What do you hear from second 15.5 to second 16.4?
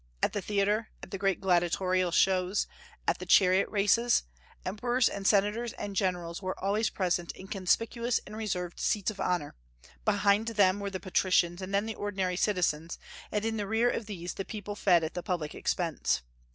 expense.